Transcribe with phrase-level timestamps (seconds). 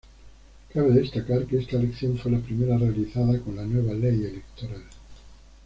[0.73, 4.83] Cabe destacar que esta elección fue la primera realizada con la nueva ley electoral.